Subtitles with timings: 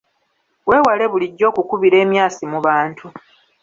[0.69, 3.05] Weewale bulijjo okukubira emyasi mu bantu.